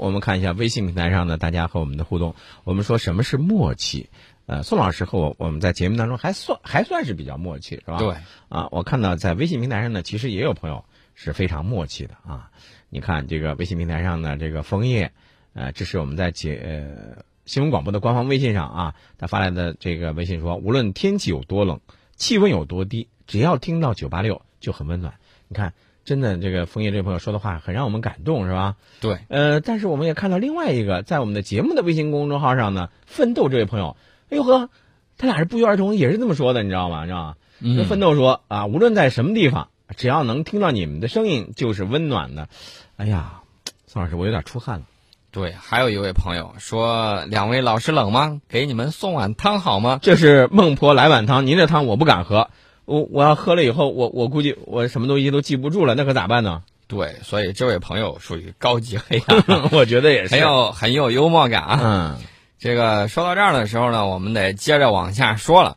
[0.00, 2.34] 我们看一下微信平台上呢，大家和我们的互动。
[2.64, 4.08] 我们说什么是默契？
[4.46, 7.98] 呃，宋老师和我我们在节目当中还算还算是比较默契，是吧？
[7.98, 8.16] 对。
[8.48, 12.50] 啊，我看到在微信平台上呢，其实也有朋友是非常默契的啊。
[12.88, 15.12] 你看这个微信平台上的这个枫叶，
[15.52, 21.78] 呃，这是我们在节呃新闻广播的官方微信上啊，他发来的这个微信说，无论天气有多冷，
[22.16, 25.14] 气温有多低，只要听到九八六就很温暖。
[25.48, 25.74] 你看。
[26.04, 28.76] 真的，这个枫叶这位朋友说的话很让我们感动，是吧？
[29.00, 29.18] 对。
[29.28, 33.96] 呃，但是我们也看到另外一个，在我们的节目的微信公众号上呢，奋斗这位朋友，
[34.30, 34.70] 哎呦呵，
[35.18, 37.02] 他俩是不约而同，也是这么说的，你知道吗？
[37.02, 37.34] 你知道吗？
[37.60, 37.84] 嗯。
[37.84, 42.48] 奋斗说啊，无论在什么地方，只要能听到你们的声音，就是温暖的。
[42.96, 43.42] 哎呀，
[43.86, 44.86] 宋老师，我有点出汗了。
[45.32, 48.40] 对，还有一位朋友说，两位老师冷吗？
[48.48, 50.00] 给你们送碗汤好吗？
[50.02, 52.50] 这是孟婆来碗汤，您这汤我不敢喝。
[52.90, 56.62] 我我要喝了以后，我我估计我什么东西都记不住了，那可咋办呢？
[56.88, 61.80] 对，所以这位朋友属于高级黑 啊，我觉得也是很有很有幽默感啊。
[61.80, 62.18] 嗯，
[62.58, 65.76] 这个说到这儿的时候呢，我们得接着往下说了。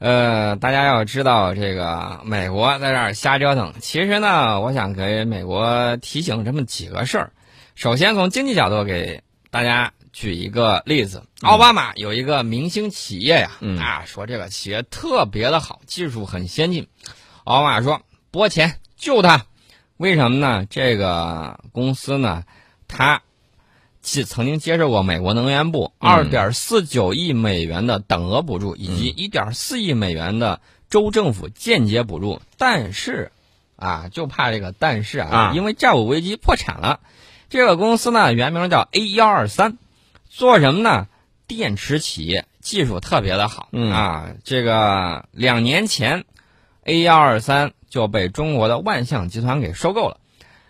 [0.00, 3.72] 呃，大家要知道，这个美国在这儿瞎折腾。
[3.80, 7.30] 其实呢，我想给美国提醒这么几个事儿。
[7.76, 9.92] 首先从经济角度给大家。
[10.12, 16.88] 举一个例子，奥巴马有一个明星企业呀，啊，说这个企业特别的好，技术很先进。
[17.44, 19.46] 奥巴马说拨钱救他，
[19.96, 20.66] 为什么呢？
[20.66, 22.44] 这个公司呢，
[22.88, 23.22] 他
[24.02, 33.30] 接曾经接受过美国能源部二点四九亿美元的等额补助，以及一点四亿美元的州政府间接补助，但是
[33.76, 36.98] 啊，就怕这个但是啊，因为债务危机破产了。
[37.48, 39.78] 这个公司呢，原名叫 A 幺二三。
[40.30, 41.08] 做什么呢？
[41.48, 44.28] 电池企业技术特别的好啊！
[44.44, 46.24] 这个两年前
[46.84, 50.18] ，A 幺二三就被中国的万象集团给收购了。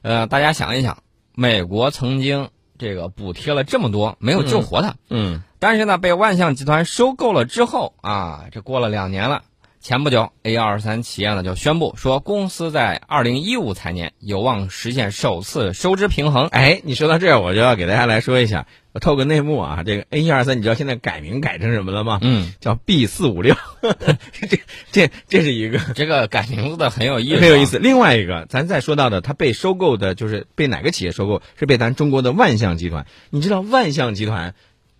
[0.00, 1.02] 呃，大家想一想，
[1.34, 4.94] 美国曾经这个补贴了这么多，没有救活它。
[5.10, 5.42] 嗯。
[5.58, 9.42] 但是呢，被万象集团收购了之后啊，这过了两年了。
[9.80, 16.46] 前不久，A 幺二三企业呢就宣布说，公司在二零一五财年有望实现首次收支平衡。
[16.46, 22.18] 哎，你说到这儿，我就要给大家来说一下，我透个内幕啊，这个 A 一二三，你知道现在改名改成什么了吗？
[22.22, 23.54] 嗯，叫 B 四五六。
[24.32, 24.60] 这
[24.90, 27.78] 这这是一个 这个改名字的很有意思，很有意思。
[27.78, 31.42] 另外一个，咱再说到的，它被收购的就是被哪个企业收购？
[31.58, 33.06] 是被咱中国的万象集团。
[33.30, 34.54] 你知道万象集团？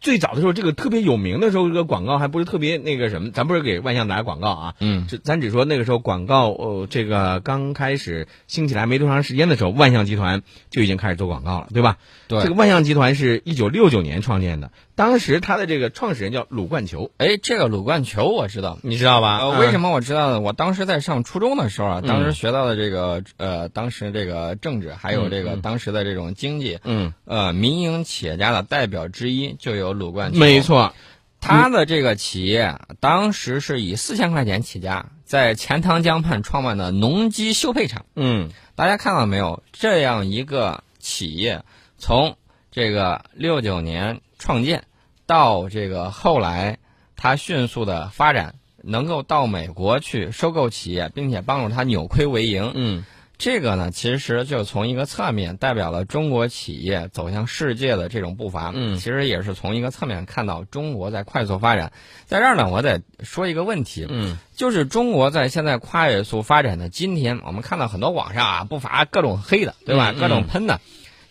[0.00, 11.96] 最早的时候，这个特别有名的时候，这个广告还不是特别那个什么，咱不是给万象打广告啊，嗯，这咱只说那个时候广告，哦，这个刚开始兴起来没多长时间的时候，万象集团就已经开始做广告了，对吧？
[12.28, 14.70] 对，这个万象集团是一九六九年创建的。
[14.94, 19.38] 当时他的这个创始人叫鲁冠球，哎，这个鲁冠球我知道，你知道吧？
[19.38, 20.40] 呃，为什么我知道呢？
[20.40, 30.94] 我当时在上初中的时候啊，当时学到的这个呃，当时这个政治还有这个当时的这种经济，嗯，呃，民营企业家的代表之一就有鲁冠球，没错，
[31.40, 39.62] 他的这个企业当时是以四千块钱起家，在钱塘江畔创办的农机修配厂，嗯，大家看到没有？
[39.72, 41.64] 这样一个企业
[41.98, 42.36] 从
[42.70, 44.20] 这个六九年。
[44.38, 44.84] 创建，
[45.24, 46.76] 到这个后来，
[47.16, 52.70] 它迅速的发展，能够到美国去收购企业，并且帮助他扭亏为盈。
[52.74, 53.06] 嗯，
[53.38, 58.72] 这个呢，其实就从一个侧面代表了中国企业走向世界的这种步伐。
[58.74, 61.92] 嗯，其实也是从一个侧面看到中国在快速发展。
[62.24, 64.06] 在这儿呢，我得说一个问题。
[64.08, 70.12] 嗯，就是中国在现在快速发展的今天，我们看到很多网上啊，不乏各种黑的，对吧？
[70.18, 70.80] 各种喷的。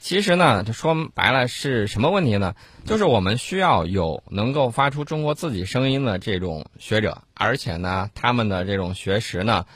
[0.00, 2.56] 其实呢，这说白了是什么问题呢？
[2.84, 9.66] 就是我们需要有能够发出中国自己声音的这种学者，而且呢，他们的这种学识呢，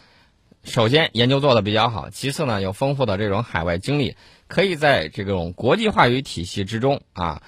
[0.67, 4.17] 首先研究做的比较好，其次呢，有丰富的这种海外经历，
[4.49, 7.41] 可以在这种国际话语体系之中啊，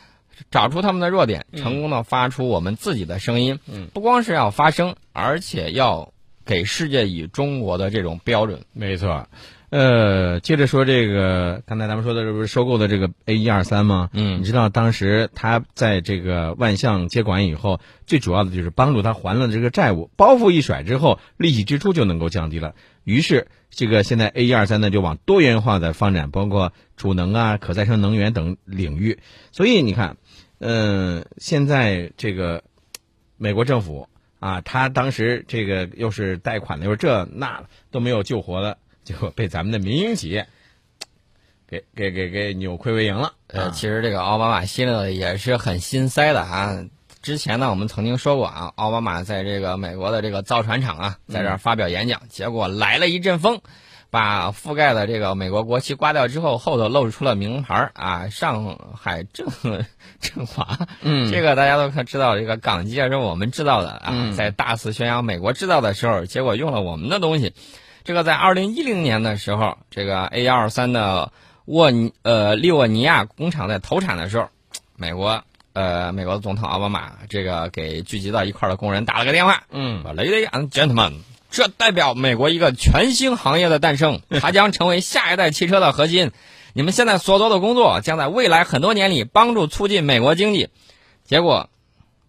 [0.50, 3.58] 找出他们的弱点，成功的发出我们自己的声音。
[3.66, 6.12] 嗯，不光是要发声，而且要
[6.46, 8.64] 给世界以中国的这种标准。
[8.72, 9.28] 没错。
[9.70, 14.08] 呃，接着说这个，刚才咱们说的这不是收购的这个 A 一二三吗？
[14.14, 22.74] 嗯，你知道当时他在这个万象接管以后，最主要的就是帮助他还了这个债务，包袱一甩之后，利息支出就能够降低了。
[23.04, 29.18] 于是，这个现在 A 一二三呢就往多元化的发展，包括储能啊、可再生能源等领域。
[29.52, 30.16] 所以你看，
[30.60, 32.64] 嗯，现在这个
[33.36, 34.08] 美国政府
[34.40, 38.78] 啊，他当时这个又是贷款的，又是这那都没有救活的。
[39.08, 40.48] 结果被咱们的民营企业
[41.66, 43.32] 给给给给扭亏为盈了。
[43.46, 46.84] 呃，其实这个奥巴马心里也是很心塞的啊。
[47.22, 53.62] 之前呢，我们曾经说过啊，奥巴马在这个美国的这个造船厂啊，在这儿发表演讲，结果来了一阵风，
[54.10, 59.48] 把覆盖的这个美国国旗刮掉之后，后头露出了名牌儿啊，上海正
[60.20, 60.86] 振华。
[61.00, 67.54] 嗯这个大家都可知道，这个港机啊是我们制造的啊，嗯在大肆宣扬美国制造的时候，结果用了我们的东西。
[68.08, 71.30] 这个在二零一零年的时候，这个 A 幺二三的
[71.66, 74.48] 沃尼呃利沃尼亚工厂在投产的时候，
[74.96, 75.44] 美国
[75.74, 81.18] 呃美国的总统奥巴马这个给聚集到一块儿的工人打了个电话，嗯说 Ladies and gentlemen，
[81.50, 86.32] 这代表美国一个全新行业的诞生， 它将成为下一代汽车的核心。
[86.72, 90.70] 你们现在所做的工作，将在未来很多年里帮助促进美国经济。
[91.26, 91.68] 结果，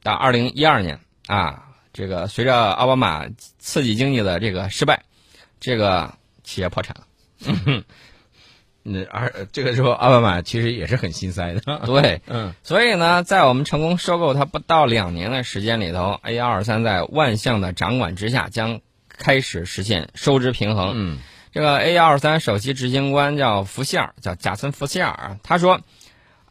[0.03, 3.27] 到二零一二年啊，这个随着奥巴马
[3.59, 5.03] 刺激经济的这个失败，
[5.59, 6.13] 这个
[6.43, 7.83] 企业破产了。
[8.85, 11.61] 嗯，而这个时候奥巴马其实也是很心塞的。
[11.85, 18.79] 对， 嗯所以呢，在我们成功收购它不到两年的时间里头，A 幺二三在万象的掌管之下，将
[19.09, 20.93] 开始实现收支平衡。
[20.95, 21.19] 嗯
[21.51, 25.81] 这个 A 幺二三首席执行官叫福希尔，叫贾森·福希尔，他说，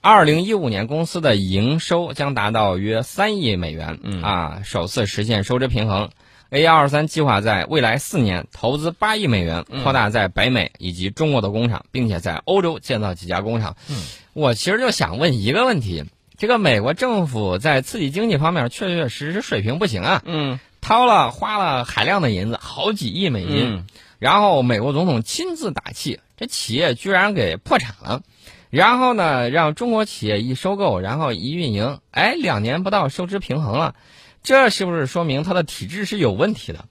[0.01, 6.11] 二零一五年公司的营收将达到约三亿美元，嗯啊，首次实现收支平衡。
[6.51, 13.77] A 幺二三计划在未来四年投资八亿美元，扩大在北美以及中国的工厂，并且在欧洲建造几家工厂。
[13.91, 14.03] 嗯，
[14.33, 16.05] 我其实就想问一个问题：
[16.39, 23.75] 这个美国政府在刺激经济方面确确实实水平不行啊，嗯掏了花了海量的银子，好几亿美金。
[23.75, 23.87] 嗯
[24.19, 28.23] 然后美国总统亲自打气，这企业居然给破产了。
[28.69, 33.95] 然后呢，让中国企业一收购，然后一运营，哎，两年不到收支平衡了，
[34.43, 36.85] 这是不是说明它的体制是有问题的？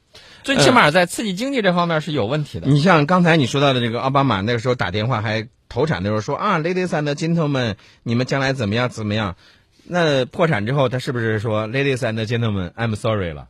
[0.44, 2.67] 最起码在刺激经济这方面是有问题的。
[2.67, 9.35] 你像刚才你说到的这个奥巴马那个时候打电话还投产的时候说啊，Ladies and gentlemen，你们将来怎么样怎么样？
[9.83, 13.47] 那破产之后，他是不是说 Ladies and gentlemen，I'm sorry 了？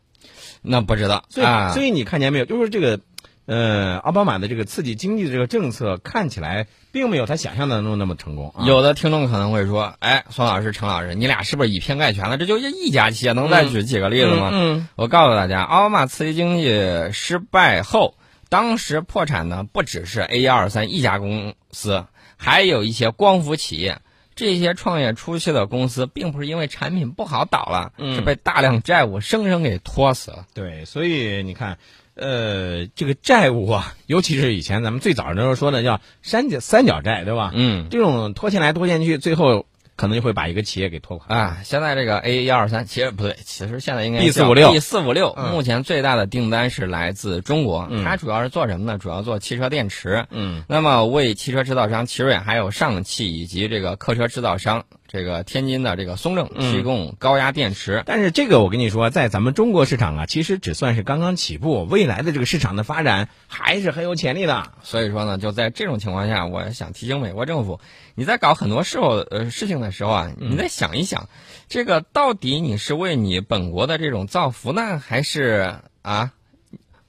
[0.62, 2.46] 那不知道所以，啊，所以你看见没有？
[2.46, 3.00] 就是这个，
[3.48, 8.66] 呃，奥巴马的这个刺激经济的这个政策，看起来并没有他想象当中那么成功、啊。
[8.66, 12.38] 有的听众可能会说，哎，孙老师、陈老师，你俩是不是以偏概全了？
[12.38, 14.50] 这就一家企业，能再举几个例子吗？
[14.54, 16.70] 嗯我告诉大家，奥巴马刺激经济
[17.14, 18.16] 失败后，
[18.50, 22.06] 当时破产的不只是 A 幺二三一家公司，
[22.36, 24.00] 还有一些光伏企业。
[24.36, 30.46] 这些创业初期的公司，并不是因为产品不好倒了，嗯是被大量债务生生给拖死了。
[30.54, 31.80] 对，所以你看，
[32.18, 37.52] 呃，这个债务啊，尤其是以前咱们最早的时候说的叫三角三角债，对吧？
[37.54, 39.66] 嗯，这种拖欠来拖欠去，最后
[39.96, 41.36] 可能就会把一个企业给拖垮。
[41.36, 48.98] 啊，现在这个 A 幺二三其实不对，其实现在应该 B 四五六 B 四五六，嗯目前最大的订单是来自中国，嗯它主要是做什么呢？
[48.98, 50.26] 主要做汽车电池。
[50.32, 58.04] 嗯那么为汽车制造商奇瑞还有上汽以及这个客车制造商这个天津的这个松正嗯提供高压电池。
[58.06, 64.72] 但是这个我跟你说，在咱们中国市场啊，其实只算是刚刚起步，未来的这个市场的发展还是很有潜力的。
[64.84, 67.80] 所以说呢，就在这种情况下，我想提醒美国政府，
[68.16, 71.30] 你在搞很多事候呃事情的时候啊，你再想一想，
[71.68, 76.32] 这个到底你是为你本国的这种造福呢，还是啊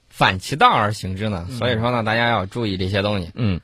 [0.09, 1.47] 反其道而行之呢？
[1.49, 3.31] 所以说呢，大家要注意这些东西。
[3.35, 3.57] 嗯。